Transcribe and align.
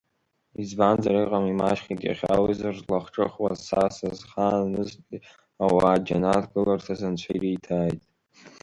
Избанзар 0.61 1.15
иҟам, 1.21 1.45
имаҷхеит 1.47 2.01
иахьа 2.03 2.33
уи 2.43 2.53
зырлахҿыхуаз, 2.59 3.59
са 3.67 3.81
сызхаанызтәи 3.95 5.17
ауаа, 5.63 6.03
џьанаҭ 6.05 6.43
гыларҭас 6.51 7.01
Анцәа 7.07 7.31
ириҭааит! 7.37 8.01